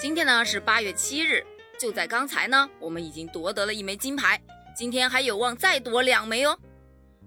[0.00, 1.44] 今天呢是八月七日，
[1.78, 4.40] 就在刚才呢，我们已经夺得了一枚金牌，
[4.74, 6.58] 今天还有望再夺两枚哦。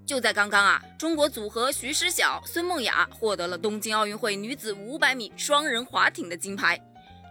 [0.07, 6.81] 就在刚刚啊，中国组合徐诗晓、孙梦雅获得了东京奥运会女子500米双人滑艇的金牌，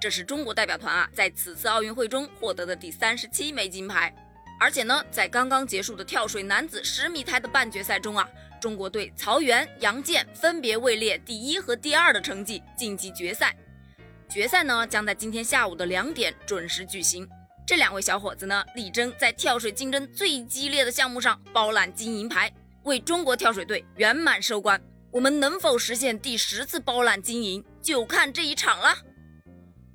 [0.00, 4.14] 这是中国代表团啊在此次奥运会中获得的第三十七枚金牌。
[4.60, 8.28] 而且呢，在刚刚结束的跳水男子十米台的半决赛中啊，
[8.60, 13.52] 中国队曹缘、杨健分别位列第一和第二的成绩晋级决赛。
[14.32, 17.28] 决赛呢将在今天下午的两点准时举行。
[17.66, 22.50] 这两位小伙子呢，力争在跳水竞争最激烈的项目上包揽金银牌，
[22.84, 24.82] 为中国跳水队圆满收官。
[25.10, 28.96] 我们能否实现第十次包揽金银，就看这一场了。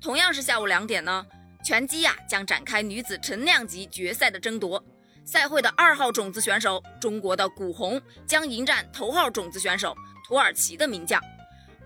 [0.00, 1.26] 同样是下午两点呢，
[1.64, 4.80] 拳击呀将展开女子陈量级决赛的争夺。
[5.24, 9.96] 赛会的二号种子选手，中国的古红将迎战头号种子选手
[10.28, 11.20] 土耳其的名将。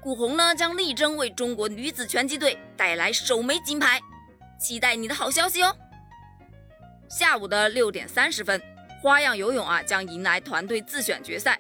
[0.02, 4.01] 古红呢将力争为中国女子拳击队带来首枚金牌，
[4.59, 5.72] 期待你的好消息哦。
[7.09, 8.61] 下午的六点三十分，
[9.00, 11.56] 花样游泳啊将迎来团队自选决赛。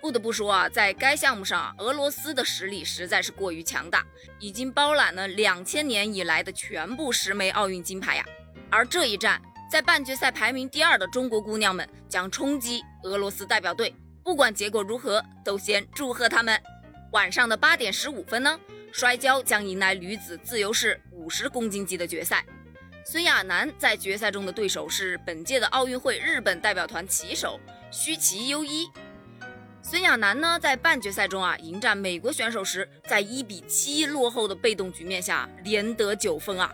[0.00, 4.06] 不得不说啊，在该项目上，俄罗斯的实力实在是过于强大，
[4.38, 8.24] 已经包揽了两千年以来的全部十枚奥运金牌呀。
[8.70, 13.92] 而这一战，在半决赛排名第二的中国姑娘们将冲击俄罗斯代表队。
[14.22, 16.58] 不管结果如何，都先祝贺他们。
[17.12, 18.58] 晚上的八点十五分呢，
[18.92, 22.44] 摔跤将迎来女子自由式五十公斤级的决赛。
[23.04, 27.58] 孙亚楠在决赛中的对手是本届的奥运会日本代表团旗手
[27.90, 28.88] 须崎优一。
[29.82, 36.72] 孙亚楠呢，在半决赛中啊迎战美国选手时，在一比七落后的被动局面下，连得九分啊，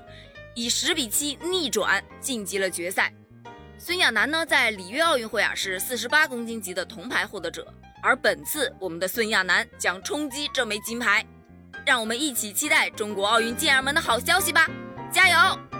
[0.54, 3.10] 以十比七逆转晋级了决赛。
[3.78, 7.66] 孙亚楠呢，在里约奥运会啊是四十八公斤级的铜牌获得者。
[8.06, 11.26] 而本次我们的孙亚楠将冲击这枚金牌，
[11.84, 14.70] 让我们一起期待中国奥运健儿们的好消息吧！
[15.10, 15.75] 加油！